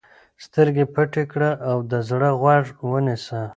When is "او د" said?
1.69-1.93